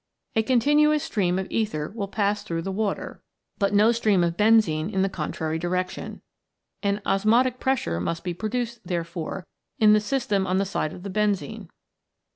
[0.35, 3.21] A continuous stream of ether will pass through the water,
[3.59, 6.21] but no stream 45 CHEMICAL PHENOMENA IN LIFE of benzene in the contrary direction.
[6.81, 9.45] An osmotic pressure must be produced, therefore,
[9.77, 11.69] in the system on the side of the benzene.